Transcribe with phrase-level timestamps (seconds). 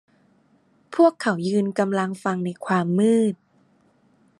[0.95, 3.35] พวกเขายืนกำลังฟังในความมืด